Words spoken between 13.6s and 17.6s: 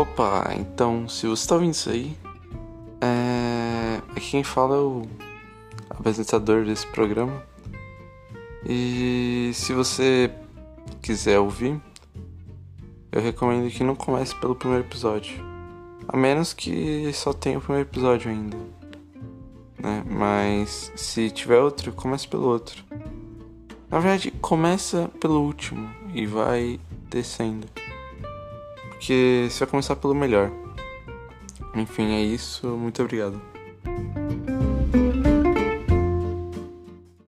que não comece pelo primeiro episódio. A menos que só tenha o